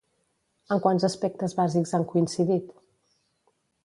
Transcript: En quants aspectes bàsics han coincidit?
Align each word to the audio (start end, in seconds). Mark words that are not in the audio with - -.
En 0.75 0.79
quants 0.85 1.03
aspectes 1.09 1.53
bàsics 1.59 1.93
han 1.99 2.05
coincidit? 2.13 2.73